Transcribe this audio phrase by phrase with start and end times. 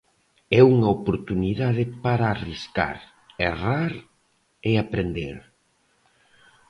[0.59, 2.97] É unha oportunidade para arriscar,
[3.49, 3.91] errar
[4.69, 5.37] e aprender.